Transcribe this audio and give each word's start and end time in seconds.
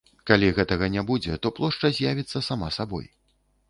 Калі 0.29 0.47
гэтага 0.59 0.89
не 0.95 1.03
будзе, 1.11 1.37
то 1.45 1.53
плошча 1.61 1.95
з'явіцца 2.01 2.47
сама 2.51 2.75
сабой. 2.81 3.05